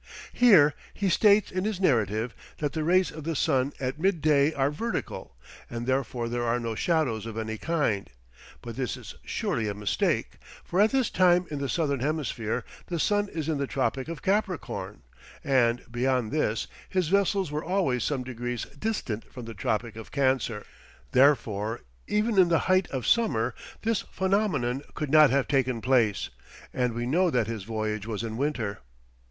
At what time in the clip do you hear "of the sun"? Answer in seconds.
3.11-3.71